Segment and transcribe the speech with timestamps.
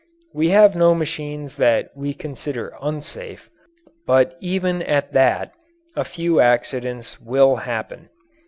[0.33, 3.51] We have no machines that we consider unsafe,
[4.07, 5.51] but even at that
[5.95, 8.09] a few accidents will happen.